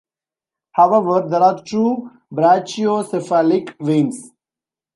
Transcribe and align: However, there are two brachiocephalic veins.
However, 0.71 1.29
there 1.29 1.41
are 1.43 1.61
two 1.63 2.09
brachiocephalic 2.33 3.75
veins. 3.79 4.31